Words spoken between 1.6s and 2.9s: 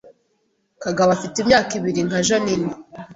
ibiri nka Jeaninne